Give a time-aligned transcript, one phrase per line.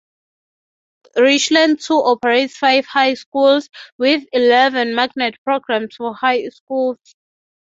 [1.15, 3.69] Richland Two operates five high schools,
[3.99, 6.97] with eleven magnet programs for high schools.